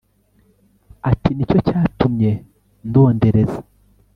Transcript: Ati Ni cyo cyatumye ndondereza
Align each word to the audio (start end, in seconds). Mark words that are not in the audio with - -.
Ati 1.09 1.29
Ni 1.33 1.43
cyo 1.49 1.57
cyatumye 1.67 2.31
ndondereza 2.87 3.59